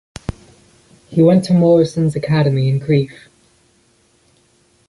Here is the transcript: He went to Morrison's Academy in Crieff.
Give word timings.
He 1.09 1.21
went 1.21 1.45
to 1.45 1.53
Morrison's 1.53 2.15
Academy 2.15 2.69
in 2.69 2.79
Crieff. 2.79 3.27